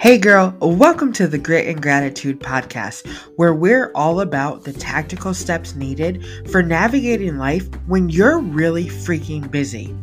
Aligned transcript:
Hey 0.00 0.16
girl, 0.16 0.56
welcome 0.62 1.12
to 1.12 1.26
the 1.28 1.36
Grit 1.36 1.66
and 1.66 1.82
Gratitude 1.82 2.40
podcast, 2.40 3.06
where 3.36 3.52
we're 3.52 3.92
all 3.94 4.22
about 4.22 4.64
the 4.64 4.72
tactical 4.72 5.34
steps 5.34 5.74
needed 5.74 6.24
for 6.50 6.62
navigating 6.62 7.36
life 7.36 7.68
when 7.86 8.08
you're 8.08 8.38
really 8.38 8.86
freaking 8.86 9.50
busy. 9.50 9.94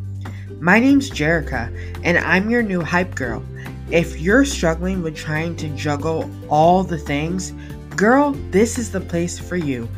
My 0.60 0.80
name's 0.80 1.10
Jerica, 1.10 1.76
and 2.04 2.20
I'm 2.20 2.52
your 2.52 2.62
new 2.62 2.82
hype 2.82 3.16
girl. 3.16 3.44
If 3.90 4.22
you're 4.22 4.46
struggling 4.46 5.02
with 5.02 5.16
trying 5.16 5.56
to 5.56 5.70
juggle 5.70 6.30
all 6.48 6.84
the 6.84 7.00
things, 7.00 7.54
girl, 7.96 8.34
this 8.52 8.78
is 8.78 8.92
the 8.92 9.02
place 9.02 9.40
for 9.40 9.56
you. 9.58 9.90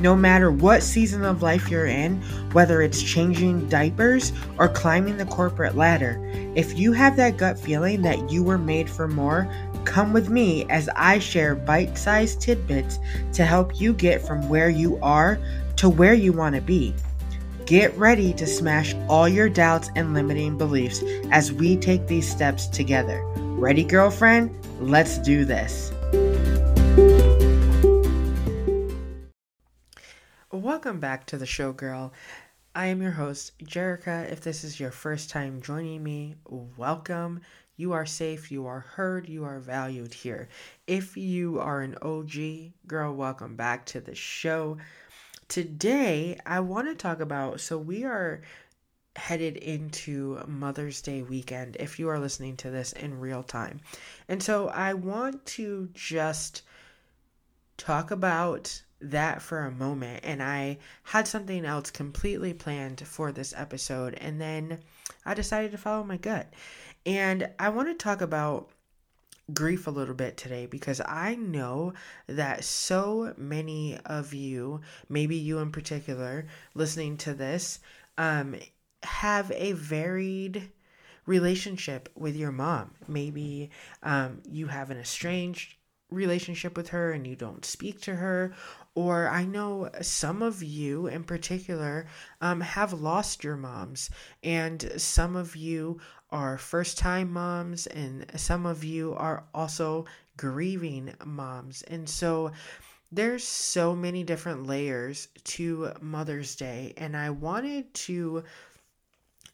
No 0.00 0.16
matter 0.16 0.50
what 0.50 0.82
season 0.82 1.24
of 1.24 1.42
life 1.44 1.70
you're 1.70 1.86
in, 1.86 2.20
whether 2.50 2.82
it's 2.82 3.00
changing 3.00 3.68
diapers 3.68 4.32
or 4.58 4.68
climbing 4.68 5.18
the 5.18 5.26
corporate 5.26 5.76
ladder, 5.76 6.20
if 6.56 6.78
you 6.78 6.92
have 6.92 7.16
that 7.16 7.36
gut 7.36 7.58
feeling 7.58 8.00
that 8.00 8.30
you 8.30 8.42
were 8.42 8.56
made 8.56 8.88
for 8.88 9.06
more, 9.06 9.46
come 9.84 10.14
with 10.14 10.30
me 10.30 10.64
as 10.70 10.88
I 10.96 11.18
share 11.18 11.54
bite 11.54 11.98
sized 11.98 12.40
tidbits 12.40 12.98
to 13.34 13.44
help 13.44 13.78
you 13.78 13.92
get 13.92 14.26
from 14.26 14.48
where 14.48 14.70
you 14.70 14.98
are 15.02 15.38
to 15.76 15.90
where 15.90 16.14
you 16.14 16.32
want 16.32 16.54
to 16.54 16.62
be. 16.62 16.94
Get 17.66 17.94
ready 17.98 18.32
to 18.32 18.46
smash 18.46 18.94
all 19.06 19.28
your 19.28 19.50
doubts 19.50 19.90
and 19.96 20.14
limiting 20.14 20.56
beliefs 20.56 21.02
as 21.30 21.52
we 21.52 21.76
take 21.76 22.06
these 22.06 22.26
steps 22.26 22.68
together. 22.68 23.22
Ready, 23.36 23.84
girlfriend? 23.84 24.56
Let's 24.80 25.18
do 25.18 25.44
this. 25.44 25.92
Welcome 30.50 31.00
back 31.00 31.26
to 31.26 31.36
the 31.36 31.44
show, 31.44 31.72
girl. 31.72 32.14
I 32.76 32.88
am 32.88 33.00
your 33.00 33.12
host, 33.12 33.58
Jerica. 33.64 34.30
If 34.30 34.42
this 34.42 34.62
is 34.62 34.78
your 34.78 34.90
first 34.90 35.30
time 35.30 35.62
joining 35.62 36.02
me, 36.02 36.34
welcome. 36.76 37.40
You 37.78 37.94
are 37.94 38.04
safe, 38.04 38.52
you 38.52 38.66
are 38.66 38.80
heard, 38.80 39.30
you 39.30 39.44
are 39.44 39.60
valued 39.60 40.12
here. 40.12 40.50
If 40.86 41.16
you 41.16 41.58
are 41.58 41.80
an 41.80 41.96
OG, 42.02 42.34
girl, 42.86 43.14
welcome 43.14 43.56
back 43.56 43.86
to 43.86 44.00
the 44.02 44.14
show. 44.14 44.76
Today, 45.48 46.38
I 46.44 46.60
want 46.60 46.88
to 46.88 46.94
talk 46.94 47.20
about 47.20 47.62
so 47.62 47.78
we 47.78 48.04
are 48.04 48.42
headed 49.16 49.56
into 49.56 50.44
Mother's 50.46 51.00
Day 51.00 51.22
weekend 51.22 51.78
if 51.80 51.98
you 51.98 52.10
are 52.10 52.18
listening 52.18 52.58
to 52.58 52.70
this 52.70 52.92
in 52.92 53.18
real 53.20 53.42
time. 53.42 53.80
And 54.28 54.42
so 54.42 54.68
I 54.68 54.92
want 54.92 55.46
to 55.46 55.88
just 55.94 56.60
talk 57.78 58.10
about 58.10 58.82
that 59.00 59.42
for 59.42 59.60
a 59.60 59.70
moment 59.70 60.20
and 60.24 60.42
I 60.42 60.78
had 61.02 61.28
something 61.28 61.64
else 61.64 61.90
completely 61.90 62.54
planned 62.54 63.06
for 63.06 63.30
this 63.30 63.52
episode 63.56 64.14
and 64.14 64.40
then 64.40 64.78
I 65.24 65.34
decided 65.34 65.72
to 65.72 65.78
follow 65.78 66.04
my 66.04 66.16
gut. 66.16 66.52
And 67.04 67.48
I 67.58 67.68
want 67.68 67.88
to 67.88 67.94
talk 67.94 68.20
about 68.20 68.70
grief 69.52 69.86
a 69.86 69.90
little 69.90 70.14
bit 70.14 70.36
today 70.36 70.66
because 70.66 71.00
I 71.06 71.36
know 71.36 71.92
that 72.26 72.64
so 72.64 73.34
many 73.36 73.98
of 74.04 74.34
you, 74.34 74.80
maybe 75.08 75.36
you 75.36 75.58
in 75.58 75.70
particular, 75.70 76.46
listening 76.74 77.16
to 77.18 77.34
this, 77.34 77.78
um, 78.18 78.56
have 79.02 79.52
a 79.54 79.72
varied 79.72 80.70
relationship 81.26 82.08
with 82.14 82.36
your 82.36 82.52
mom. 82.52 82.92
Maybe 83.06 83.70
um, 84.02 84.40
you 84.48 84.66
have 84.68 84.90
an 84.90 84.98
estranged 84.98 85.76
relationship 86.10 86.76
with 86.76 86.88
her 86.88 87.12
and 87.12 87.26
you 87.26 87.36
don't 87.36 87.64
speak 87.64 88.00
to 88.02 88.16
her, 88.16 88.54
or 88.96 89.28
I 89.28 89.44
know 89.44 89.90
some 90.00 90.40
of 90.40 90.62
you 90.62 91.06
in 91.06 91.22
particular 91.22 92.06
um, 92.40 92.62
have 92.62 92.94
lost 92.94 93.44
your 93.44 93.56
moms, 93.56 94.08
and 94.42 94.90
some 94.96 95.36
of 95.36 95.54
you 95.54 96.00
are 96.30 96.56
first 96.56 96.96
time 96.96 97.30
moms, 97.30 97.86
and 97.86 98.24
some 98.36 98.64
of 98.64 98.82
you 98.82 99.14
are 99.14 99.44
also 99.54 100.06
grieving 100.38 101.14
moms. 101.24 101.82
And 101.82 102.08
so 102.08 102.52
there's 103.12 103.44
so 103.44 103.94
many 103.94 104.24
different 104.24 104.66
layers 104.66 105.28
to 105.44 105.92
Mother's 106.00 106.56
Day, 106.56 106.94
and 106.96 107.14
I 107.14 107.28
wanted 107.30 107.92
to 107.94 108.44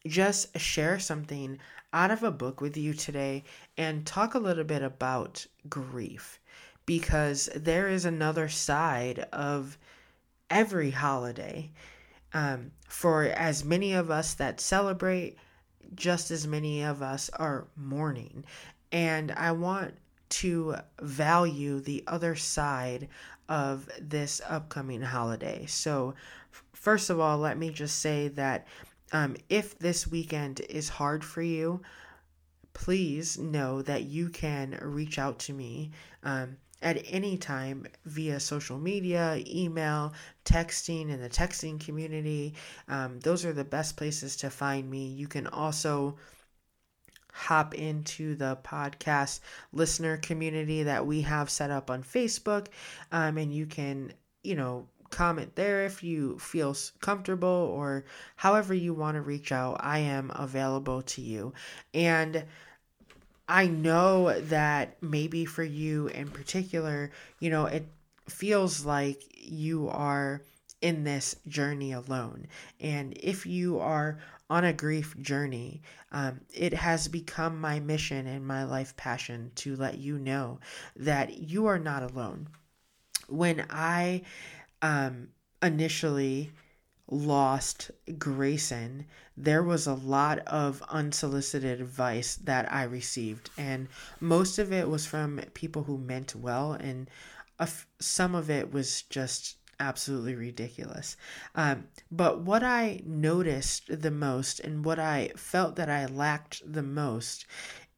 just 0.07 0.57
share 0.57 0.99
something 0.99 1.59
out 1.91 2.11
of 2.11 2.23
a 2.23 2.31
book 2.31 2.61
with 2.61 2.77
you 2.77 2.93
today 2.93 3.43
and 3.77 4.05
talk 4.05 4.35
a 4.35 4.39
little 4.39 4.63
bit 4.63 4.81
about 4.81 5.45
grief 5.67 6.39
because 6.85 7.49
there 7.55 7.87
is 7.87 8.05
another 8.05 8.49
side 8.49 9.19
of 9.31 9.77
every 10.49 10.91
holiday. 10.91 11.71
Um, 12.33 12.71
for 12.87 13.23
as 13.23 13.63
many 13.63 13.93
of 13.93 14.09
us 14.09 14.33
that 14.35 14.59
celebrate, 14.59 15.37
just 15.95 16.31
as 16.31 16.47
many 16.47 16.83
of 16.83 17.01
us 17.01 17.29
are 17.31 17.67
mourning. 17.75 18.43
And 18.91 19.31
I 19.31 19.51
want 19.51 19.95
to 20.29 20.75
value 20.99 21.79
the 21.79 22.03
other 22.07 22.35
side 22.35 23.07
of 23.49 23.87
this 24.01 24.41
upcoming 24.47 25.01
holiday. 25.01 25.65
So, 25.67 26.15
first 26.73 27.09
of 27.09 27.19
all, 27.19 27.37
let 27.37 27.57
me 27.57 27.69
just 27.69 27.99
say 27.99 28.29
that 28.29 28.67
um, 29.11 29.35
if 29.49 29.77
this 29.77 30.07
weekend 30.07 30.59
is 30.61 30.89
hard 30.89 31.23
for 31.23 31.41
you, 31.41 31.81
please 32.73 33.37
know 33.37 33.81
that 33.83 34.03
you 34.03 34.29
can 34.29 34.77
reach 34.81 35.19
out 35.19 35.37
to 35.39 35.53
me. 35.53 35.91
Um, 36.23 36.57
at 36.83 37.01
any 37.07 37.37
time 37.37 37.87
via 38.05 38.39
social 38.39 38.77
media, 38.77 39.41
email, 39.47 40.13
texting 40.45 41.09
in 41.09 41.21
the 41.21 41.29
texting 41.29 41.79
community. 41.79 42.53
Um, 42.89 43.19
those 43.21 43.45
are 43.45 43.53
the 43.53 43.63
best 43.63 43.97
places 43.97 44.35
to 44.37 44.49
find 44.49 44.89
me. 44.89 45.07
You 45.07 45.27
can 45.27 45.47
also 45.47 46.17
hop 47.31 47.73
into 47.73 48.35
the 48.35 48.59
podcast 48.63 49.39
listener 49.71 50.17
community 50.17 50.83
that 50.83 51.07
we 51.07 51.21
have 51.21 51.49
set 51.49 51.71
up 51.71 51.89
on 51.89 52.03
Facebook, 52.03 52.67
um, 53.11 53.37
and 53.37 53.51
you 53.51 53.65
can, 53.65 54.13
you 54.43 54.55
know, 54.55 54.85
comment 55.09 55.55
there 55.55 55.85
if 55.85 56.03
you 56.03 56.37
feel 56.39 56.75
comfortable 56.99 57.47
or 57.47 58.03
however 58.35 58.73
you 58.73 58.93
want 58.93 59.15
to 59.15 59.21
reach 59.21 59.51
out. 59.51 59.77
I 59.79 59.99
am 59.99 60.31
available 60.35 61.01
to 61.03 61.21
you. 61.21 61.53
And 61.93 62.45
I 63.47 63.67
know 63.67 64.39
that 64.39 65.01
maybe 65.01 65.45
for 65.45 65.63
you 65.63 66.07
in 66.07 66.29
particular, 66.29 67.11
you 67.39 67.49
know, 67.49 67.65
it 67.65 67.85
feels 68.29 68.85
like 68.85 69.23
you 69.37 69.89
are 69.89 70.41
in 70.81 71.03
this 71.03 71.35
journey 71.47 71.91
alone. 71.91 72.47
And 72.79 73.17
if 73.19 73.45
you 73.45 73.79
are 73.79 74.19
on 74.49 74.65
a 74.65 74.73
grief 74.73 75.15
journey, 75.21 75.81
um, 76.11 76.41
it 76.53 76.73
has 76.73 77.07
become 77.07 77.59
my 77.59 77.79
mission 77.79 78.27
and 78.27 78.45
my 78.45 78.63
life 78.63 78.95
passion 78.95 79.51
to 79.55 79.75
let 79.75 79.97
you 79.97 80.19
know 80.19 80.59
that 80.95 81.37
you 81.37 81.65
are 81.65 81.79
not 81.79 82.03
alone. 82.03 82.47
When 83.27 83.65
I 83.69 84.23
um, 84.81 85.29
initially 85.61 86.51
lost 87.13 87.91
Grayson, 88.17 89.05
there 89.37 89.63
was 89.63 89.87
a 89.87 89.93
lot 89.93 90.39
of 90.39 90.83
unsolicited 90.89 91.79
advice 91.79 92.35
that 92.37 92.71
I 92.71 92.83
received, 92.83 93.49
and 93.57 93.87
most 94.19 94.59
of 94.59 94.73
it 94.73 94.89
was 94.89 95.05
from 95.05 95.41
people 95.53 95.83
who 95.83 95.97
meant 95.97 96.35
well, 96.35 96.73
and 96.73 97.09
some 97.99 98.35
of 98.35 98.49
it 98.49 98.73
was 98.73 99.03
just 99.03 99.57
absolutely 99.79 100.35
ridiculous. 100.35 101.17
Um, 101.55 101.85
but 102.11 102.41
what 102.41 102.63
I 102.63 103.01
noticed 103.05 104.01
the 104.01 104.11
most, 104.11 104.59
and 104.59 104.83
what 104.83 104.99
I 104.99 105.31
felt 105.35 105.75
that 105.75 105.89
I 105.89 106.05
lacked 106.05 106.61
the 106.65 106.83
most 106.83 107.45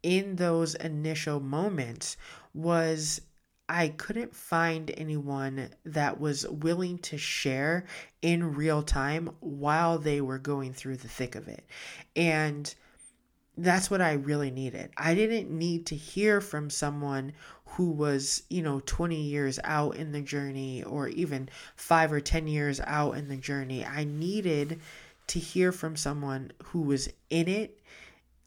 in 0.04 0.36
those 0.36 0.76
initial 0.76 1.40
moments, 1.40 2.18
was 2.54 3.22
I 3.68 3.90
couldn't 3.90 4.36
find 4.36 4.92
anyone 4.96 5.70
that 5.86 6.20
was 6.20 6.48
willing 6.48 7.00
to 7.00 7.18
share 7.18 7.86
in 8.22 8.54
real 8.56 8.84
time 8.84 9.32
while 9.40 9.98
they 9.98 10.22
were 10.22 10.38
going 10.38 10.74
through 10.74 10.98
the 10.98 11.08
thick 11.08 11.36
of 11.36 11.48
it. 11.48 11.66
And 12.16 12.74
that's 13.58 13.90
what 13.90 14.02
I 14.02 14.14
really 14.14 14.52
needed. 14.52 14.92
I 14.98 15.16
didn't 15.16 15.50
need 15.50 15.88
to 15.88 15.96
hear 15.96 16.42
from 16.42 16.70
someone 16.70 17.34
who 17.66 17.92
was, 17.92 18.44
you 18.50 18.62
know, 18.62 18.82
20 18.86 19.16
years 19.16 19.60
out 19.64 19.96
in 19.96 20.12
the 20.12 20.22
journey 20.22 20.84
or 20.84 21.08
even 21.08 21.50
5 21.76 22.14
or 22.14 22.20
10 22.20 22.48
years 22.48 22.80
out 22.82 23.18
in 23.18 23.28
the 23.28 23.38
journey. 23.38 23.86
I 23.86 24.04
needed 24.04 24.80
to 25.28 25.40
hear 25.40 25.72
from 25.72 25.96
someone 25.96 26.52
who 26.66 26.82
was 26.82 27.10
in 27.30 27.48
it 27.48 27.80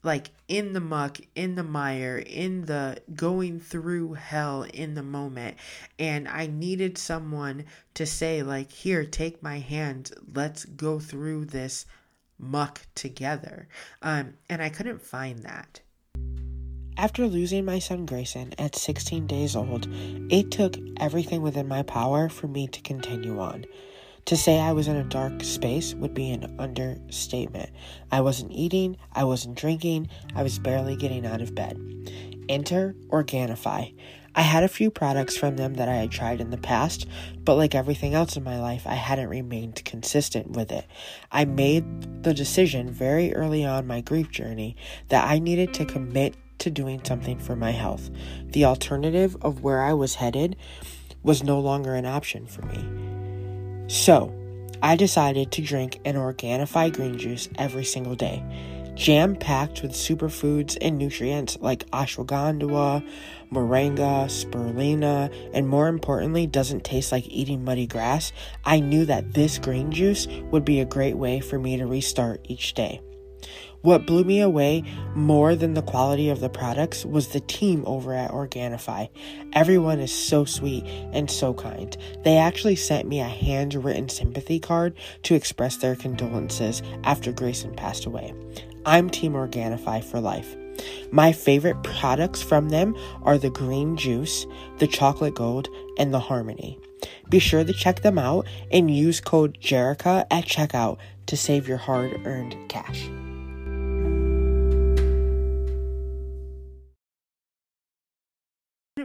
like 0.03 0.31
in 0.47 0.73
the 0.73 0.79
muck, 0.79 1.19
in 1.35 1.55
the 1.55 1.63
mire, 1.63 2.17
in 2.17 2.65
the 2.65 3.01
going 3.15 3.59
through 3.59 4.13
hell 4.13 4.63
in 4.63 4.95
the 4.95 5.03
moment. 5.03 5.57
And 5.97 6.27
I 6.27 6.47
needed 6.47 6.97
someone 6.97 7.65
to 7.95 8.05
say, 8.05 8.43
like, 8.43 8.71
here, 8.71 9.05
take 9.05 9.43
my 9.43 9.59
hand, 9.59 10.11
let's 10.33 10.65
go 10.65 10.99
through 10.99 11.45
this 11.45 11.85
muck 12.37 12.81
together. 12.95 13.67
Um, 14.01 14.35
and 14.49 14.61
I 14.61 14.69
couldn't 14.69 15.01
find 15.01 15.43
that. 15.43 15.81
After 16.97 17.27
losing 17.27 17.63
my 17.63 17.79
son 17.79 18.05
Grayson 18.05 18.53
at 18.57 18.75
16 18.75 19.25
days 19.25 19.55
old, 19.55 19.87
it 20.29 20.51
took 20.51 20.75
everything 20.97 21.41
within 21.41 21.67
my 21.67 21.81
power 21.83 22.27
for 22.27 22.47
me 22.47 22.67
to 22.67 22.81
continue 22.81 23.39
on. 23.39 23.65
To 24.29 24.37
say 24.37 24.59
I 24.59 24.73
was 24.73 24.87
in 24.87 24.95
a 24.95 25.03
dark 25.03 25.43
space 25.43 25.95
would 25.95 26.13
be 26.13 26.29
an 26.29 26.55
understatement. 26.59 27.71
I 28.11 28.21
wasn't 28.21 28.51
eating, 28.51 28.95
I 29.11 29.23
wasn't 29.23 29.57
drinking, 29.57 30.07
I 30.35 30.43
was 30.43 30.59
barely 30.59 30.95
getting 30.95 31.25
out 31.25 31.41
of 31.41 31.55
bed. 31.55 31.81
Enter 32.47 32.93
Organifi. 33.07 33.95
I 34.35 34.41
had 34.41 34.63
a 34.63 34.67
few 34.67 34.91
products 34.91 35.35
from 35.35 35.57
them 35.57 35.73
that 35.73 35.89
I 35.89 35.95
had 35.95 36.11
tried 36.11 36.41
in 36.41 36.51
the 36.51 36.59
past, 36.59 37.07
but 37.43 37.55
like 37.55 37.73
everything 37.73 38.13
else 38.13 38.37
in 38.37 38.43
my 38.43 38.59
life, 38.59 38.85
I 38.85 38.93
hadn't 38.93 39.29
remained 39.29 39.83
consistent 39.83 40.51
with 40.51 40.71
it. 40.71 40.85
I 41.31 41.45
made 41.45 42.21
the 42.21 42.35
decision 42.35 42.91
very 42.91 43.33
early 43.33 43.65
on 43.65 43.87
my 43.87 44.01
grief 44.01 44.29
journey 44.29 44.75
that 45.07 45.27
I 45.27 45.39
needed 45.39 45.73
to 45.73 45.85
commit 45.85 46.35
to 46.59 46.69
doing 46.69 47.01
something 47.03 47.39
for 47.39 47.55
my 47.55 47.71
health. 47.71 48.11
The 48.43 48.65
alternative 48.65 49.35
of 49.41 49.63
where 49.63 49.81
I 49.81 49.93
was 49.93 50.13
headed 50.13 50.55
was 51.23 51.43
no 51.43 51.59
longer 51.59 51.95
an 51.95 52.05
option 52.05 52.45
for 52.45 52.61
me. 52.67 53.08
So, 53.89 54.31
I 54.83 54.95
decided 54.95 55.51
to 55.51 55.63
drink 55.63 55.99
an 56.05 56.13
Organifi 56.13 56.93
green 56.93 57.17
juice 57.17 57.49
every 57.57 57.83
single 57.83 58.13
day, 58.13 58.43
jam 58.93 59.35
packed 59.35 59.81
with 59.81 59.93
superfoods 59.93 60.77
and 60.79 60.95
nutrients 60.95 61.57
like 61.59 61.89
ashwagandha, 61.89 63.03
moringa, 63.51 64.27
spirulina, 64.27 65.33
and 65.55 65.67
more 65.67 65.87
importantly, 65.87 66.45
doesn't 66.45 66.83
taste 66.83 67.11
like 67.11 67.27
eating 67.29 67.63
muddy 67.63 67.87
grass. 67.87 68.31
I 68.63 68.79
knew 68.79 69.05
that 69.05 69.33
this 69.33 69.57
green 69.57 69.91
juice 69.91 70.27
would 70.51 70.65
be 70.65 70.81
a 70.81 70.85
great 70.85 71.17
way 71.17 71.39
for 71.39 71.57
me 71.57 71.75
to 71.77 71.87
restart 71.87 72.45
each 72.47 72.75
day. 72.75 73.01
What 73.81 74.05
blew 74.05 74.25
me 74.25 74.41
away 74.41 74.83
more 75.15 75.55
than 75.55 75.73
the 75.73 75.81
quality 75.81 76.29
of 76.29 76.41
the 76.41 76.49
products 76.49 77.05
was 77.05 77.29
the 77.29 77.39
team 77.39 77.83
over 77.87 78.13
at 78.13 78.31
Organifi. 78.31 79.09
Everyone 79.53 79.99
is 79.99 80.11
so 80.11 80.43
sweet 80.43 80.83
and 81.13 81.31
so 81.31 81.53
kind. 81.53 81.95
They 82.25 82.35
actually 82.35 82.75
sent 82.75 83.07
me 83.07 83.21
a 83.21 83.27
handwritten 83.27 84.09
sympathy 84.09 84.59
card 84.59 84.95
to 85.23 85.35
express 85.35 85.77
their 85.77 85.95
condolences 85.95 86.81
after 87.05 87.31
Grayson 87.31 87.73
passed 87.73 88.05
away. 88.05 88.33
I'm 88.85 89.09
Team 89.09 89.33
Organifi 89.33 90.03
for 90.03 90.19
life. 90.19 90.57
My 91.11 91.31
favorite 91.31 91.81
products 91.83 92.41
from 92.41 92.69
them 92.69 92.95
are 93.23 93.37
the 93.37 93.49
green 93.49 93.95
juice, 93.95 94.45
the 94.79 94.87
chocolate 94.87 95.35
gold, 95.35 95.69
and 95.97 96.13
the 96.13 96.19
harmony. 96.19 96.77
Be 97.29 97.39
sure 97.39 97.63
to 97.63 97.73
check 97.73 98.01
them 98.01 98.17
out 98.17 98.45
and 98.71 98.93
use 98.93 99.21
code 99.21 99.57
JERICA 99.61 100.25
at 100.31 100.45
checkout 100.45 100.97
to 101.27 101.37
save 101.37 101.67
your 101.67 101.77
hard 101.77 102.25
earned 102.25 102.57
cash. 102.67 103.09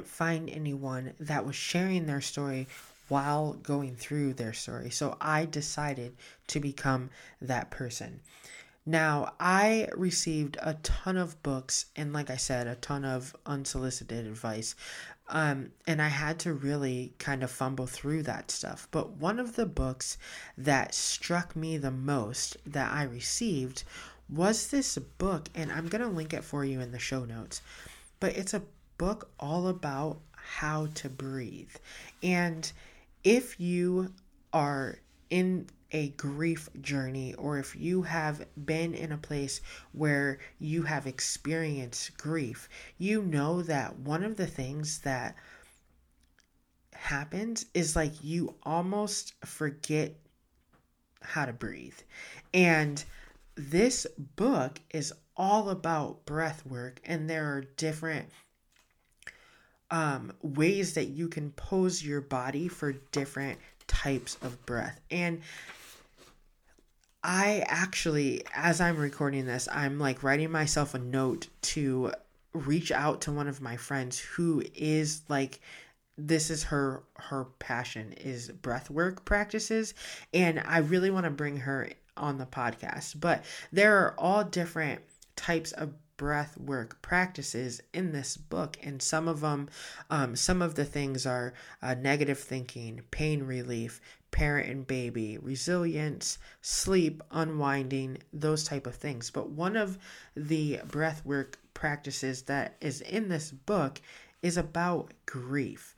Find 0.02 0.50
anyone 0.50 1.14
that 1.20 1.46
was 1.46 1.54
sharing 1.54 2.06
their 2.06 2.20
story 2.20 2.66
while 3.08 3.52
going 3.52 3.96
through 3.96 4.34
their 4.34 4.52
story. 4.52 4.90
So 4.90 5.16
I 5.20 5.44
decided 5.44 6.16
to 6.48 6.60
become 6.60 7.10
that 7.40 7.70
person. 7.70 8.20
Now, 8.86 9.32
I 9.40 9.88
received 9.96 10.58
a 10.60 10.74
ton 10.74 11.16
of 11.16 11.42
books 11.42 11.86
and, 11.96 12.12
like 12.12 12.28
I 12.28 12.36
said, 12.36 12.66
a 12.66 12.74
ton 12.74 13.04
of 13.04 13.34
unsolicited 13.46 14.26
advice. 14.26 14.74
Um, 15.28 15.70
and 15.86 16.02
I 16.02 16.08
had 16.08 16.38
to 16.40 16.52
really 16.52 17.14
kind 17.18 17.42
of 17.42 17.50
fumble 17.50 17.86
through 17.86 18.24
that 18.24 18.50
stuff. 18.50 18.88
But 18.90 19.12
one 19.12 19.38
of 19.38 19.56
the 19.56 19.64
books 19.64 20.18
that 20.58 20.94
struck 20.94 21.56
me 21.56 21.78
the 21.78 21.90
most 21.90 22.58
that 22.66 22.92
I 22.92 23.04
received 23.04 23.84
was 24.28 24.68
this 24.68 24.98
book, 24.98 25.48
and 25.54 25.72
I'm 25.72 25.88
going 25.88 26.02
to 26.02 26.08
link 26.08 26.34
it 26.34 26.44
for 26.44 26.62
you 26.64 26.80
in 26.80 26.92
the 26.92 26.98
show 26.98 27.24
notes. 27.24 27.62
But 28.20 28.36
it's 28.36 28.52
a 28.52 28.62
book 29.04 29.28
all 29.38 29.68
about 29.68 30.18
how 30.32 30.86
to 30.94 31.10
breathe. 31.10 31.76
And 32.22 32.72
if 33.22 33.60
you 33.60 34.14
are 34.50 34.98
in 35.28 35.66
a 35.92 36.08
grief 36.10 36.70
journey 36.80 37.34
or 37.34 37.58
if 37.58 37.76
you 37.76 38.00
have 38.00 38.46
been 38.64 38.94
in 38.94 39.12
a 39.12 39.18
place 39.18 39.60
where 39.92 40.38
you 40.58 40.84
have 40.84 41.06
experienced 41.06 42.16
grief, 42.16 42.66
you 42.96 43.20
know 43.20 43.60
that 43.60 43.98
one 43.98 44.24
of 44.24 44.36
the 44.36 44.46
things 44.46 45.00
that 45.00 45.36
happens 46.94 47.66
is 47.74 47.94
like 47.94 48.24
you 48.24 48.54
almost 48.62 49.34
forget 49.44 50.14
how 51.20 51.44
to 51.44 51.52
breathe. 51.52 51.98
And 52.54 53.04
this 53.54 54.06
book 54.34 54.80
is 54.94 55.12
all 55.36 55.68
about 55.68 56.24
breath 56.24 56.64
work, 56.64 57.02
and 57.04 57.28
there 57.28 57.52
are 57.52 57.64
different 57.76 58.30
um, 59.94 60.32
ways 60.42 60.94
that 60.94 61.04
you 61.04 61.28
can 61.28 61.52
pose 61.52 62.04
your 62.04 62.20
body 62.20 62.66
for 62.66 62.94
different 63.12 63.60
types 63.86 64.36
of 64.42 64.66
breath. 64.66 65.00
And 65.08 65.40
I 67.22 67.62
actually, 67.68 68.42
as 68.56 68.80
I'm 68.80 68.96
recording 68.96 69.46
this, 69.46 69.68
I'm 69.70 70.00
like 70.00 70.24
writing 70.24 70.50
myself 70.50 70.94
a 70.94 70.98
note 70.98 71.46
to 71.62 72.10
reach 72.54 72.90
out 72.90 73.20
to 73.20 73.32
one 73.32 73.46
of 73.46 73.60
my 73.60 73.76
friends 73.76 74.18
who 74.18 74.64
is 74.74 75.22
like 75.28 75.60
this 76.18 76.50
is 76.50 76.64
her 76.64 77.04
her 77.16 77.44
passion 77.60 78.14
is 78.14 78.48
breath 78.48 78.90
work 78.90 79.24
practices 79.24 79.94
and 80.32 80.62
I 80.64 80.78
really 80.78 81.10
want 81.10 81.24
to 81.24 81.30
bring 81.30 81.56
her 81.58 81.88
on 82.16 82.38
the 82.38 82.46
podcast. 82.46 83.20
But 83.20 83.44
there 83.72 83.98
are 83.98 84.14
all 84.18 84.42
different 84.42 85.02
types 85.36 85.70
of 85.70 85.92
breath 86.16 86.56
work 86.58 87.00
practices 87.02 87.80
in 87.92 88.12
this 88.12 88.36
book 88.36 88.76
and 88.82 89.02
some 89.02 89.28
of 89.28 89.40
them 89.40 89.68
um, 90.10 90.36
some 90.36 90.62
of 90.62 90.74
the 90.74 90.84
things 90.84 91.26
are 91.26 91.52
uh, 91.82 91.94
negative 91.94 92.38
thinking 92.38 93.00
pain 93.10 93.42
relief 93.42 94.00
parent 94.30 94.68
and 94.68 94.86
baby 94.86 95.38
resilience 95.38 96.38
sleep 96.60 97.22
unwinding 97.30 98.18
those 98.32 98.64
type 98.64 98.86
of 98.86 98.94
things 98.94 99.30
but 99.30 99.50
one 99.50 99.76
of 99.76 99.98
the 100.36 100.80
breath 100.86 101.24
work 101.24 101.58
practices 101.72 102.42
that 102.42 102.76
is 102.80 103.00
in 103.00 103.28
this 103.28 103.50
book 103.50 104.00
is 104.42 104.56
about 104.56 105.12
grief 105.26 105.94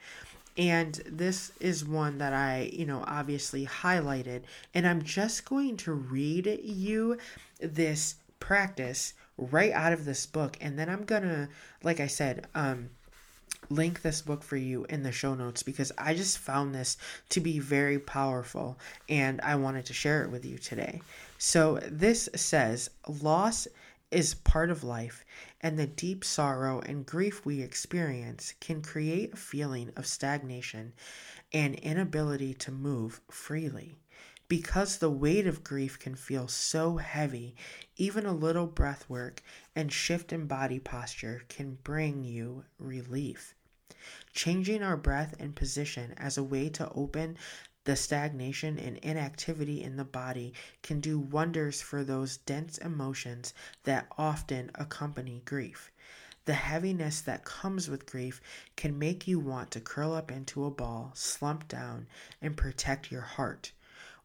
and 0.58 0.94
this 1.06 1.52
is 1.60 1.84
one 1.84 2.18
that 2.18 2.32
I, 2.32 2.70
you 2.72 2.86
know, 2.86 3.04
obviously 3.06 3.66
highlighted. 3.66 4.44
And 4.72 4.86
I'm 4.86 5.02
just 5.02 5.44
going 5.44 5.76
to 5.78 5.92
read 5.92 6.60
you 6.62 7.18
this 7.60 8.16
practice 8.40 9.12
right 9.38 9.72
out 9.72 9.92
of 9.92 10.04
this 10.04 10.26
book. 10.26 10.56
And 10.60 10.78
then 10.78 10.88
I'm 10.88 11.04
gonna, 11.04 11.48
like 11.82 12.00
I 12.00 12.06
said, 12.06 12.46
um, 12.54 12.90
link 13.68 14.02
this 14.02 14.22
book 14.22 14.42
for 14.42 14.56
you 14.56 14.84
in 14.88 15.02
the 15.02 15.12
show 15.12 15.34
notes 15.34 15.62
because 15.62 15.92
I 15.98 16.14
just 16.14 16.38
found 16.38 16.74
this 16.74 16.96
to 17.30 17.40
be 17.40 17.58
very 17.58 17.98
powerful 17.98 18.78
and 19.08 19.40
I 19.40 19.56
wanted 19.56 19.86
to 19.86 19.92
share 19.92 20.22
it 20.22 20.30
with 20.30 20.44
you 20.44 20.58
today. 20.58 21.00
So, 21.38 21.78
this 21.82 22.28
says 22.34 22.90
loss 23.22 23.66
is 24.10 24.34
part 24.34 24.70
of 24.70 24.84
life, 24.84 25.24
and 25.60 25.76
the 25.76 25.86
deep 25.86 26.24
sorrow 26.24 26.80
and 26.80 27.04
grief 27.04 27.44
we 27.44 27.60
experience 27.60 28.54
can 28.60 28.80
create 28.80 29.34
a 29.34 29.36
feeling 29.36 29.92
of 29.96 30.06
stagnation 30.06 30.92
and 31.52 31.74
inability 31.76 32.54
to 32.54 32.70
move 32.70 33.20
freely. 33.30 33.96
Because 34.48 34.98
the 34.98 35.10
weight 35.10 35.46
of 35.46 35.64
grief 35.64 35.98
can 35.98 36.14
feel 36.14 36.46
so 36.46 36.98
heavy, 36.98 37.56
even 37.96 38.26
a 38.26 38.32
little 38.32 38.66
breath 38.66 39.08
work 39.10 39.42
and 39.74 39.92
shift 39.92 40.32
in 40.32 40.46
body 40.46 40.78
posture 40.78 41.42
can 41.48 41.78
bring 41.82 42.22
you 42.22 42.64
relief. 42.78 43.54
Changing 44.32 44.82
our 44.82 44.96
breath 44.96 45.34
and 45.40 45.56
position 45.56 46.14
as 46.16 46.38
a 46.38 46.44
way 46.44 46.68
to 46.68 46.88
open 46.90 47.36
the 47.86 47.96
stagnation 47.96 48.78
and 48.78 48.98
inactivity 48.98 49.82
in 49.82 49.96
the 49.96 50.04
body 50.04 50.52
can 50.82 51.00
do 51.00 51.18
wonders 51.18 51.80
for 51.80 52.04
those 52.04 52.36
dense 52.36 52.78
emotions 52.78 53.54
that 53.84 54.08
often 54.18 54.70
accompany 54.74 55.40
grief. 55.44 55.90
The 56.46 56.54
heaviness 56.54 57.20
that 57.22 57.44
comes 57.44 57.88
with 57.88 58.06
grief 58.06 58.40
can 58.76 58.98
make 58.98 59.26
you 59.26 59.40
want 59.40 59.70
to 59.72 59.80
curl 59.80 60.12
up 60.14 60.30
into 60.30 60.64
a 60.64 60.70
ball, 60.70 61.10
slump 61.14 61.66
down, 61.66 62.06
and 62.40 62.56
protect 62.56 63.10
your 63.10 63.22
heart. 63.22 63.72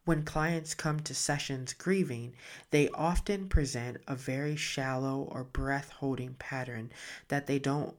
When 0.04 0.24
clients 0.24 0.74
come 0.74 1.00
to 1.00 1.14
sessions 1.14 1.74
grieving, 1.74 2.34
they 2.70 2.88
often 2.88 3.48
present 3.48 3.98
a 4.08 4.16
very 4.16 4.56
shallow 4.56 5.28
or 5.30 5.44
breath 5.44 5.90
holding 5.90 6.34
pattern 6.34 6.90
that 7.28 7.46
they 7.46 7.60
don't 7.60 7.96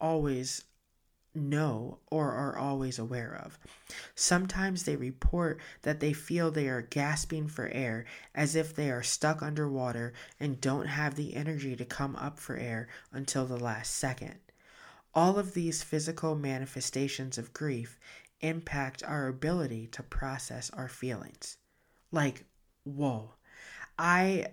always 0.00 0.64
know 1.34 1.98
or 2.10 2.32
are 2.32 2.58
always 2.58 2.98
aware 2.98 3.34
of. 3.44 3.58
Sometimes 4.14 4.82
they 4.82 4.96
report 4.96 5.60
that 5.82 6.00
they 6.00 6.12
feel 6.12 6.50
they 6.50 6.68
are 6.68 6.82
gasping 6.82 7.46
for 7.46 7.68
air 7.68 8.04
as 8.34 8.56
if 8.56 8.74
they 8.74 8.90
are 8.90 9.02
stuck 9.02 9.40
underwater 9.40 10.12
and 10.40 10.60
don't 10.60 10.86
have 10.86 11.14
the 11.14 11.34
energy 11.34 11.76
to 11.76 11.84
come 11.84 12.16
up 12.16 12.38
for 12.40 12.56
air 12.56 12.88
until 13.12 13.46
the 13.46 13.58
last 13.58 13.94
second. 13.94 14.38
All 15.14 15.38
of 15.38 15.54
these 15.54 15.82
physical 15.82 16.34
manifestations 16.34 17.38
of 17.38 17.52
grief 17.52 17.98
impact 18.40 19.02
our 19.02 19.26
ability 19.26 19.86
to 19.88 20.02
process 20.02 20.70
our 20.70 20.88
feelings. 20.88 21.56
Like, 22.10 22.44
whoa. 22.84 23.34
I 23.98 24.46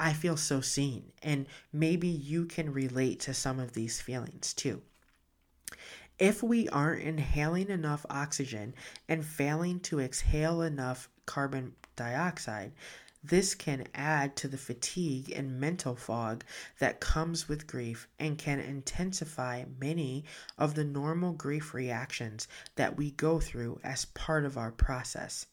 I 0.00 0.12
feel 0.12 0.36
so 0.36 0.60
seen 0.60 1.12
and 1.22 1.46
maybe 1.72 2.06
you 2.06 2.44
can 2.44 2.72
relate 2.72 3.18
to 3.20 3.34
some 3.34 3.58
of 3.58 3.72
these 3.72 4.00
feelings 4.00 4.54
too. 4.54 4.82
If 6.18 6.42
we 6.42 6.68
aren't 6.68 7.02
inhaling 7.02 7.68
enough 7.68 8.06
oxygen 8.10 8.74
and 9.08 9.24
failing 9.24 9.80
to 9.80 10.00
exhale 10.00 10.62
enough 10.62 11.08
carbon 11.26 11.74
dioxide, 11.96 12.72
This 13.22 13.54
can 13.54 13.88
add 13.94 14.36
to 14.36 14.48
the 14.48 14.56
fatigue 14.56 15.32
and 15.32 15.58
mental 15.60 15.96
fog 15.96 16.44
that 16.78 17.00
comes 17.00 17.48
with 17.48 17.66
grief 17.66 18.06
and 18.18 18.38
can 18.38 18.60
intensify 18.60 19.64
many 19.80 20.24
of 20.56 20.74
the 20.74 20.84
normal 20.84 21.32
grief 21.32 21.74
reactions 21.74 22.46
that 22.76 22.96
we 22.96 23.10
go 23.10 23.40
through 23.40 23.80
as 23.82 24.04
part 24.04 24.44
of 24.44 24.56
our 24.56 24.70
process. 24.70 25.46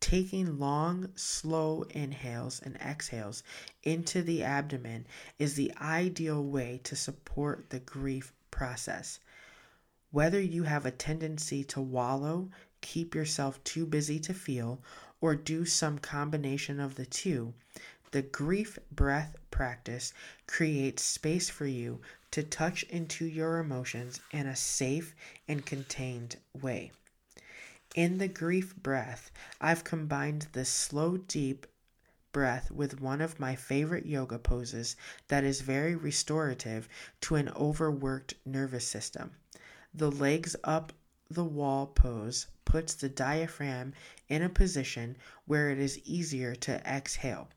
Taking 0.00 0.58
long, 0.58 1.12
slow 1.14 1.82
inhales 1.90 2.60
and 2.60 2.76
exhales 2.76 3.42
into 3.82 4.22
the 4.22 4.42
abdomen 4.42 5.06
is 5.38 5.54
the 5.54 5.74
ideal 5.76 6.42
way 6.42 6.80
to 6.84 6.96
support 6.96 7.68
the 7.68 7.80
grief 7.80 8.32
process. 8.50 9.20
Whether 10.10 10.40
you 10.40 10.62
have 10.62 10.86
a 10.86 10.90
tendency 10.90 11.62
to 11.64 11.82
wallow, 11.82 12.50
keep 12.80 13.14
yourself 13.14 13.62
too 13.62 13.84
busy 13.84 14.18
to 14.20 14.32
feel, 14.32 14.82
or 15.20 15.34
do 15.34 15.64
some 15.64 15.98
combination 15.98 16.80
of 16.80 16.94
the 16.94 17.06
two, 17.06 17.54
the 18.12 18.22
grief 18.22 18.78
breath 18.90 19.36
practice 19.50 20.12
creates 20.46 21.02
space 21.02 21.48
for 21.48 21.66
you 21.66 22.00
to 22.30 22.42
touch 22.42 22.82
into 22.84 23.24
your 23.24 23.58
emotions 23.58 24.20
in 24.32 24.46
a 24.46 24.56
safe 24.56 25.14
and 25.46 25.64
contained 25.64 26.36
way. 26.52 26.90
In 27.94 28.18
the 28.18 28.28
grief 28.28 28.74
breath, 28.76 29.30
I've 29.60 29.84
combined 29.84 30.48
the 30.52 30.64
slow, 30.64 31.16
deep 31.16 31.66
breath 32.32 32.70
with 32.70 33.00
one 33.00 33.20
of 33.20 33.40
my 33.40 33.56
favorite 33.56 34.06
yoga 34.06 34.38
poses 34.38 34.94
that 35.28 35.42
is 35.42 35.60
very 35.60 35.96
restorative 35.96 36.88
to 37.22 37.34
an 37.34 37.48
overworked 37.50 38.34
nervous 38.44 38.86
system. 38.86 39.32
The 39.92 40.10
legs 40.10 40.54
up 40.62 40.92
the 41.30 41.44
wall 41.44 41.86
pose 41.86 42.48
puts 42.64 42.92
the 42.94 43.08
diaphragm 43.08 43.94
in 44.28 44.42
a 44.42 44.48
position 44.48 45.16
where 45.46 45.70
it 45.70 45.78
is 45.78 46.00
easier 46.04 46.56
to 46.56 46.84
exhale. 46.84 47.48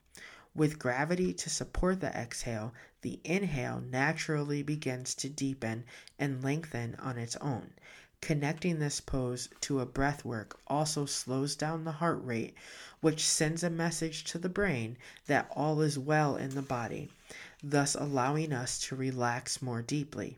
With 0.56 0.78
gravity 0.78 1.34
to 1.34 1.50
support 1.50 2.00
the 2.00 2.16
exhale, 2.16 2.74
the 3.02 3.20
inhale 3.24 3.82
naturally 3.82 4.62
begins 4.62 5.16
to 5.16 5.28
deepen 5.28 5.86
and 6.20 6.44
lengthen 6.44 6.94
on 7.00 7.18
its 7.18 7.36
own. 7.38 7.74
Connecting 8.22 8.78
this 8.78 9.02
pose 9.02 9.50
to 9.62 9.80
a 9.80 9.86
breath 9.86 10.24
work 10.24 10.60
also 10.68 11.06
slows 11.08 11.56
down 11.56 11.84
the 11.84 11.94
heart 11.94 12.24
rate, 12.24 12.56
which 13.02 13.26
sends 13.26 13.64
a 13.64 13.70
message 13.70 14.24
to 14.26 14.38
the 14.38 14.48
brain 14.48 14.98
that 15.26 15.52
all 15.52 15.82
is 15.82 15.98
well 15.98 16.38
in 16.38 16.56
the 16.56 16.62
body, 16.62 17.10
thus 17.64 17.96
allowing 17.96 18.54
us 18.54 18.80
to 18.82 18.96
relax 18.96 19.62
more 19.62 19.82
deeply. 19.82 20.38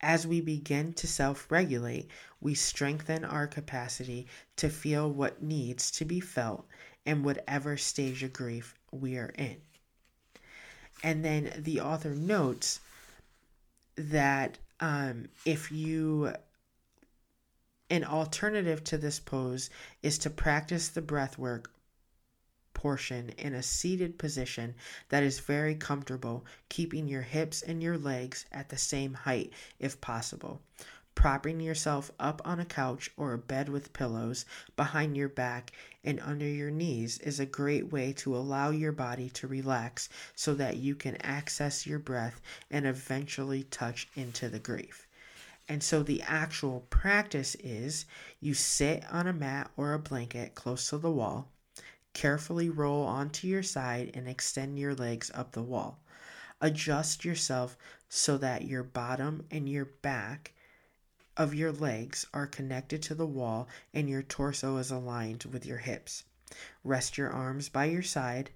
As 0.00 0.26
we 0.26 0.40
begin 0.40 0.92
to 0.94 1.06
self 1.06 1.50
regulate, 1.50 2.08
we 2.40 2.54
strengthen 2.54 3.24
our 3.24 3.46
capacity 3.46 4.26
to 4.56 4.68
feel 4.68 5.10
what 5.10 5.42
needs 5.42 5.90
to 5.92 6.04
be 6.04 6.20
felt 6.20 6.66
in 7.04 7.22
whatever 7.22 7.76
stage 7.76 8.22
of 8.22 8.32
grief 8.32 8.74
we 8.92 9.16
are 9.16 9.32
in. 9.36 9.56
And 11.02 11.24
then 11.24 11.52
the 11.56 11.80
author 11.80 12.14
notes 12.14 12.80
that 13.96 14.58
um, 14.80 15.28
if 15.44 15.72
you 15.72 16.32
an 17.90 18.04
alternative 18.04 18.84
to 18.84 18.98
this 18.98 19.18
pose 19.18 19.70
is 20.02 20.18
to 20.18 20.30
practice 20.30 20.88
the 20.88 21.02
breath 21.02 21.38
work 21.38 21.70
portion 22.78 23.30
in 23.30 23.54
a 23.54 23.62
seated 23.62 24.16
position 24.18 24.72
that 25.08 25.24
is 25.24 25.40
very 25.40 25.74
comfortable, 25.74 26.46
keeping 26.68 27.08
your 27.08 27.22
hips 27.22 27.60
and 27.60 27.82
your 27.82 27.98
legs 27.98 28.46
at 28.52 28.68
the 28.68 28.78
same 28.78 29.14
height 29.14 29.52
if 29.80 30.00
possible. 30.00 30.62
Propping 31.16 31.58
yourself 31.58 32.12
up 32.20 32.40
on 32.44 32.60
a 32.60 32.64
couch 32.64 33.10
or 33.16 33.32
a 33.32 33.38
bed 33.38 33.68
with 33.68 33.92
pillows 33.92 34.44
behind 34.76 35.16
your 35.16 35.28
back 35.28 35.72
and 36.04 36.20
under 36.20 36.46
your 36.46 36.70
knees 36.70 37.18
is 37.18 37.40
a 37.40 37.46
great 37.46 37.90
way 37.90 38.12
to 38.12 38.36
allow 38.36 38.70
your 38.70 38.92
body 38.92 39.28
to 39.30 39.48
relax 39.48 40.08
so 40.36 40.54
that 40.54 40.76
you 40.76 40.94
can 40.94 41.16
access 41.16 41.84
your 41.84 41.98
breath 41.98 42.40
and 42.70 42.86
eventually 42.86 43.64
touch 43.64 44.06
into 44.14 44.48
the 44.48 44.60
grief. 44.60 45.08
And 45.68 45.82
so 45.82 46.04
the 46.04 46.22
actual 46.22 46.86
practice 46.90 47.56
is 47.56 48.06
you 48.38 48.54
sit 48.54 49.02
on 49.10 49.26
a 49.26 49.32
mat 49.32 49.72
or 49.76 49.94
a 49.94 49.98
blanket 49.98 50.54
close 50.54 50.90
to 50.90 50.98
the 50.98 51.10
wall, 51.10 51.48
carefully 52.18 52.68
roll 52.68 53.04
onto 53.04 53.46
your 53.46 53.62
side 53.62 54.10
and 54.12 54.26
extend 54.26 54.76
your 54.76 54.92
legs 54.92 55.30
up 55.34 55.52
the 55.52 55.62
wall. 55.62 56.00
Adjust 56.60 57.24
yourself 57.24 57.78
so 58.08 58.36
that 58.36 58.64
your 58.64 58.82
bottom 58.82 59.46
and 59.52 59.68
your 59.68 59.84
back 59.84 60.52
of 61.36 61.54
your 61.54 61.70
legs 61.70 62.26
are 62.34 62.48
connected 62.48 63.00
to 63.00 63.14
the 63.14 63.24
wall 63.24 63.68
and 63.94 64.10
your 64.10 64.22
torso 64.22 64.78
is 64.78 64.90
aligned 64.90 65.44
with 65.44 65.64
your 65.64 65.78
hips. 65.78 66.24
Rest 66.82 67.16
your 67.16 67.30
arms 67.30 67.68
by 67.68 67.84
your 67.84 68.02
side, 68.02 68.50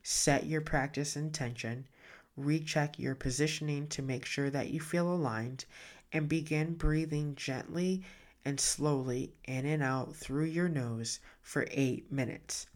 set 0.00 0.46
your 0.46 0.60
practice 0.60 1.16
intention, 1.16 1.88
recheck 2.36 3.00
your 3.00 3.16
positioning 3.16 3.88
to 3.88 4.00
make 4.00 4.24
sure 4.26 4.48
that 4.48 4.70
you 4.70 4.78
feel 4.78 5.12
aligned, 5.12 5.64
and 6.12 6.28
begin 6.28 6.74
breathing 6.74 7.34
gently 7.34 8.04
and 8.44 8.60
slowly 8.60 9.32
in 9.42 9.66
and 9.66 9.82
out 9.82 10.14
through 10.14 10.44
your 10.44 10.68
nose 10.68 11.18
for 11.42 11.66
eight 11.72 12.12
minutes. 12.12 12.68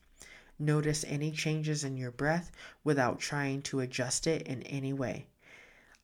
Notice 0.62 1.04
any 1.09 1.33
changes 1.33 1.83
in 1.83 1.97
your 1.97 2.12
breath 2.12 2.52
without 2.85 3.19
trying 3.19 3.62
to 3.62 3.81
adjust 3.81 4.28
it 4.28 4.42
in 4.42 4.62
any 4.62 4.92
way. 4.92 5.26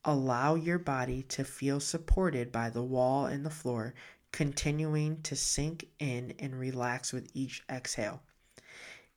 Allow 0.05 0.57
your 0.57 0.81
body 0.81 1.23
to 1.29 1.45
feel 1.45 1.79
supported 1.79 2.51
by 2.51 2.69
the 2.69 2.83
wall 2.83 3.27
and 3.27 3.47
the 3.47 3.51
floor, 3.51 3.95
continuing 4.33 5.23
to 5.23 5.37
sink 5.37 5.87
in 6.01 6.35
and 6.41 6.59
relax 6.59 7.13
with 7.13 7.31
each 7.35 7.63
exhale. 7.71 8.21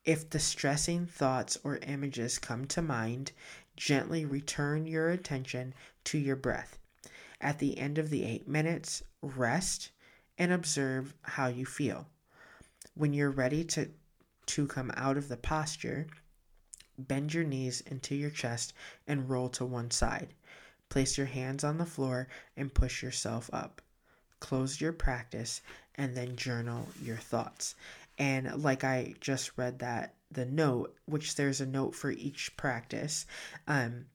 If 0.06 0.30
distressing 0.30 1.08
thoughts 1.08 1.58
or 1.64 1.78
images 1.78 2.38
come 2.38 2.66
to 2.66 2.84
mind, 2.84 3.32
gently 3.76 4.26
return 4.26 4.86
your 4.86 5.10
attention 5.10 5.74
to 6.04 6.20
your 6.20 6.36
breath. 6.36 6.78
At 7.42 7.58
the 7.58 7.80
end 7.80 7.98
of 7.98 8.12
the 8.12 8.26
eight 8.26 8.48
minutes, 8.48 9.02
rest 9.24 9.90
and 10.38 10.52
observe 10.52 11.16
how 11.24 11.48
you 11.48 11.66
feel. 11.66 12.06
When 12.94 13.14
you're 13.14 13.32
ready 13.32 13.64
to, 13.64 13.90
to 14.52 14.68
come 14.68 14.92
out 14.98 15.16
of 15.16 15.30
the 15.30 15.38
posture, 15.38 16.08
bend 16.98 17.34
your 17.34 17.46
knees 17.46 17.80
into 17.82 18.16
your 18.16 18.30
chest 18.30 18.74
and 19.08 19.30
roll 19.30 19.48
to 19.48 19.66
one 19.66 19.90
side. 19.92 20.34
Place 20.90 21.18
your 21.18 21.28
hands 21.28 21.64
on 21.64 21.78
the 21.78 21.86
floor 21.86 22.28
and 22.58 22.74
push 22.74 23.02
yourself 23.02 23.50
up. 23.54 23.82
Close 24.42 24.82
your 24.82 24.92
practice 24.92 25.62
and 25.96 26.18
then 26.18 26.36
journal 26.36 26.90
your 27.02 27.16
thoughts. 27.16 27.76
And 28.18 28.62
like 28.62 28.84
I 28.84 29.14
just 29.22 29.58
read 29.58 29.80
that, 29.80 30.16
the 30.30 30.46
note, 30.46 30.98
which 31.06 31.36
there's 31.36 31.62
a 31.62 31.66
note 31.66 31.96
for 31.96 32.12
each 32.12 32.58
practice, 32.58 33.26
um, 33.68 34.06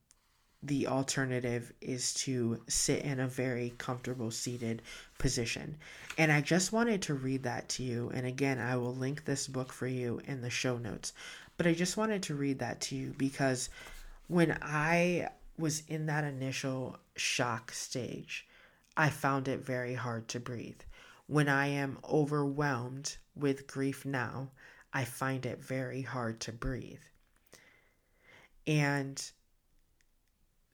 the 0.62 0.86
alternative 0.86 1.72
is 1.80 2.14
to 2.14 2.60
sit 2.66 3.02
in 3.02 3.20
a 3.20 3.28
very 3.28 3.74
comfortable 3.78 4.30
seated 4.30 4.82
position. 5.18 5.76
And 6.18 6.32
I 6.32 6.40
just 6.40 6.72
wanted 6.72 7.02
to 7.02 7.14
read 7.14 7.42
that 7.44 7.68
to 7.70 7.82
you. 7.82 8.10
And 8.14 8.26
again, 8.26 8.58
I 8.58 8.76
will 8.76 8.94
link 8.94 9.24
this 9.24 9.46
book 9.46 9.72
for 9.72 9.86
you 9.86 10.20
in 10.26 10.40
the 10.40 10.50
show 10.50 10.78
notes. 10.78 11.12
But 11.56 11.66
I 11.66 11.74
just 11.74 11.96
wanted 11.96 12.22
to 12.24 12.34
read 12.34 12.58
that 12.58 12.80
to 12.82 12.96
you 12.96 13.14
because 13.16 13.70
when 14.28 14.58
I 14.60 15.28
was 15.58 15.82
in 15.88 16.06
that 16.06 16.24
initial 16.24 16.98
shock 17.16 17.72
stage, 17.72 18.46
I 18.96 19.10
found 19.10 19.48
it 19.48 19.60
very 19.60 19.94
hard 19.94 20.28
to 20.28 20.40
breathe. 20.40 20.80
When 21.26 21.48
I 21.48 21.68
am 21.68 21.98
overwhelmed 22.08 23.16
with 23.34 23.66
grief 23.66 24.04
now, 24.04 24.50
I 24.92 25.04
find 25.04 25.44
it 25.44 25.62
very 25.62 26.02
hard 26.02 26.40
to 26.40 26.52
breathe. 26.52 27.02
And 28.66 29.22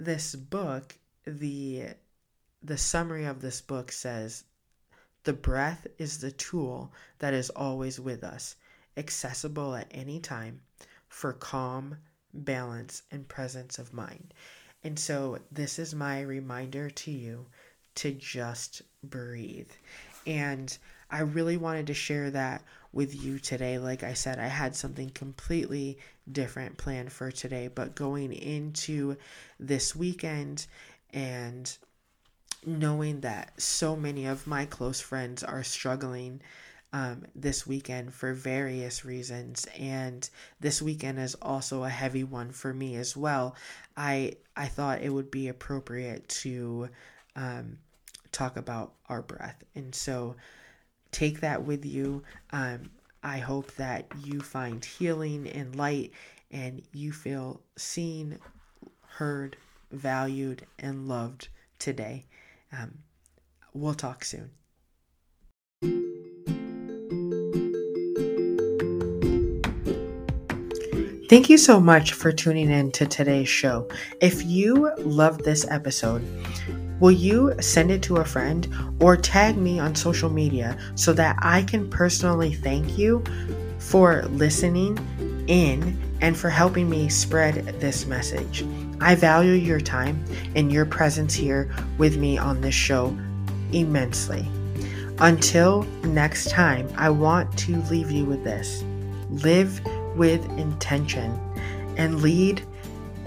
this 0.05 0.35
book, 0.35 0.97
the 1.25 1.89
the 2.63 2.79
summary 2.79 3.25
of 3.25 3.41
this 3.41 3.61
book 3.61 3.91
says 3.91 4.45
the 5.25 5.33
breath 5.33 5.87
is 5.99 6.19
the 6.19 6.33
tool 6.33 6.93
that 7.19 7.35
is 7.35 7.51
always 7.51 7.99
with 8.01 8.25
us, 8.25 8.57
accessible 8.97 9.75
at 9.75 9.89
any 9.91 10.19
time 10.21 10.61
for 11.09 11.33
calm, 11.33 11.97
balance, 12.33 13.03
and 13.11 13.29
presence 13.29 13.79
of 13.79 13.93
mind. 13.93 14.35
And 14.85 14.99
so, 14.99 15.39
this 15.51 15.79
is 15.79 15.95
my 15.95 16.23
reminder 16.23 16.91
to 16.91 17.11
you 17.11 17.47
to 17.97 18.13
just 18.13 18.83
breathe. 19.05 19.71
And 20.27 20.77
I 21.13 21.21
really 21.21 21.59
wanted 21.59 21.87
to 21.89 21.95
share 21.95 22.31
that 22.31 22.65
with 22.93 23.23
you 23.23 23.39
today. 23.39 23.79
Like 23.79 24.03
I 24.03 24.15
said, 24.15 24.39
I 24.39 24.47
had 24.47 24.75
something 24.75 25.11
completely 25.11 25.99
different 26.31 26.79
planned 26.79 27.13
for 27.13 27.31
today, 27.31 27.69
but 27.73 27.95
going 27.95 28.33
into 28.33 29.17
this 29.61 29.95
weekend 29.95 30.67
and 31.13 31.77
knowing 32.65 33.21
that 33.21 33.61
so 33.61 33.95
many 33.95 34.27
of 34.27 34.47
my 34.47 34.65
close 34.65 35.01
friends 35.01 35.45
are 35.45 35.63
struggling 35.63 36.41
um, 36.95 37.25
this 37.35 37.67
weekend 37.67 38.13
for 38.13 38.33
various 38.35 39.05
reasons, 39.05 39.67
and 39.79 40.29
this 40.61 40.83
weekend 40.83 41.19
is 41.19 41.35
also 41.41 41.85
a 41.85 41.89
heavy 41.89 42.25
one 42.25 42.53
for 42.53 42.73
me 42.75 42.97
as 42.97 43.17
well. 43.17 43.57
I 43.97 44.35
I 44.57 44.67
thought 44.67 45.01
it 45.03 45.09
would 45.09 45.31
be 45.31 45.49
appropriate 45.49 46.29
to 46.29 46.91
um, 47.35 47.79
talk 48.31 48.59
about 48.59 48.93
our 49.09 49.23
breath, 49.23 49.63
and 49.75 49.95
so 49.95 50.37
take 51.13 51.41
that 51.41 51.63
with 51.63 51.85
you. 51.85 52.25
Um, 52.51 52.91
I 53.23 53.39
hope 53.39 53.75
that 53.77 54.07
you 54.25 54.41
find 54.41 54.85
healing 54.85 55.47
and 55.49 55.77
light 55.77 56.11
and 56.51 56.83
you 56.93 57.13
feel 57.13 57.61
seen, 57.77 58.39
heard, 59.07 59.57
valued, 59.93 60.67
and 60.79 61.07
loved 61.07 61.49
today. 61.79 62.25
Um, 62.73 62.99
we'll 63.73 63.95
talk 63.95 64.25
soon. 64.25 64.51
Thank 71.29 71.49
you 71.49 71.57
so 71.57 71.81
much 71.81 72.13
for 72.13 72.31
tuning 72.31 72.71
in 72.71 72.93
to 72.93 73.07
today's 73.07 73.49
show. 73.49 73.89
If 74.21 74.45
you 74.45 74.93
loved 74.99 75.45
this 75.45 75.67
episode, 75.71 76.23
will 77.03 77.11
you 77.11 77.53
send 77.61 77.91
it 77.91 78.01
to 78.01 78.19
a 78.19 78.25
friend 78.25 78.73
or 79.01 79.17
tag 79.17 79.57
me 79.57 79.81
on 79.81 79.93
social 79.93 80.31
media 80.31 80.79
so 80.95 81.13
that 81.13 81.37
I 81.43 81.65
can 81.65 81.91
personally 81.91 82.55
thank 82.55 82.97
you 82.97 83.25
for 83.79 84.23
listening 84.27 84.97
in 85.49 86.01
and 86.21 86.37
for 86.37 86.49
helping 86.49 86.89
me 86.89 87.09
spread 87.09 87.57
this 87.81 88.07
message? 88.07 88.65
I 89.01 89.17
value 89.17 89.55
your 89.55 89.81
time 89.81 90.25
and 90.55 90.71
your 90.71 90.87
presence 90.87 91.35
here 91.35 91.75
with 91.99 92.19
me 92.19 92.39
on 92.39 92.61
this 92.61 92.77
show 92.77 93.19
immensely. 93.73 94.49
Until 95.19 95.83
next 96.05 96.51
time, 96.51 96.89
I 96.97 97.11
want 97.11 97.59
to 97.59 97.83
leave 97.91 98.13
you 98.13 98.25
with 98.25 98.45
this 98.45 98.85
live 99.29 99.81
with 100.15 100.45
intention 100.57 101.37
and 101.97 102.23
lead 102.23 102.63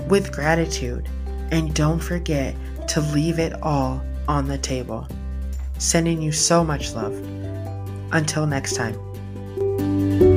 with 0.08 0.32
gratitude. 0.32 1.10
And 1.51 1.75
don't 1.75 2.00
forget 2.00 2.55
to 2.89 3.01
leave 3.01 3.39
it 3.39 3.54
all 3.62 4.01
on 4.27 4.48
the 4.48 4.58
table. 4.58 5.08
Sending 5.77 6.22
you 6.22 6.32
so 6.32 6.63
much 6.63 6.94
love. 6.94 7.13
Until 8.12 8.46
next 8.48 8.75
time. 8.75 10.35